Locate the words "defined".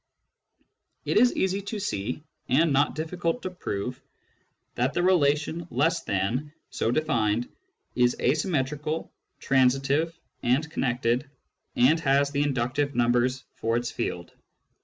6.89-7.47